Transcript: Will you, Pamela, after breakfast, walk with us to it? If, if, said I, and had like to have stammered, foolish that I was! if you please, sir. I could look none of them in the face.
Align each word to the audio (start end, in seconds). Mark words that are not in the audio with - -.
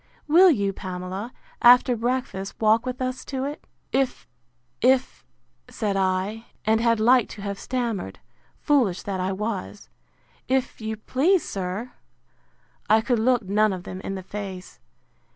Will 0.27 0.49
you, 0.49 0.73
Pamela, 0.73 1.31
after 1.61 1.95
breakfast, 1.95 2.55
walk 2.59 2.87
with 2.87 3.03
us 3.03 3.23
to 3.25 3.43
it? 3.45 3.63
If, 3.91 4.27
if, 4.81 5.23
said 5.69 5.95
I, 5.95 6.47
and 6.65 6.81
had 6.81 6.99
like 6.99 7.29
to 7.29 7.43
have 7.43 7.59
stammered, 7.59 8.17
foolish 8.57 9.03
that 9.03 9.19
I 9.19 9.31
was! 9.31 9.89
if 10.47 10.81
you 10.81 10.97
please, 10.97 11.47
sir. 11.47 11.91
I 12.89 13.01
could 13.01 13.19
look 13.19 13.43
none 13.43 13.71
of 13.73 13.83
them 13.83 14.01
in 14.01 14.15
the 14.15 14.23
face. 14.23 14.79